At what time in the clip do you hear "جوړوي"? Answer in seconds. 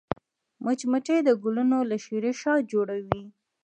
2.71-3.21